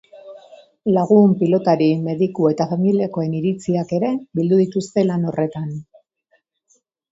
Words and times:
Lagun, 0.95 1.35
pilotari, 1.41 1.89
mediku 2.07 2.49
eta 2.53 2.67
familiakoen 2.73 3.37
iritziak 3.41 3.95
ere 3.99 4.11
bildu 4.41 4.61
dituzte 4.65 5.07
lan 5.13 5.31
horretan. 5.31 5.71